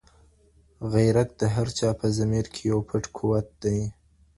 [0.93, 3.79] غیرت د هر چا په ضمیر کي یو پټ قوت دی.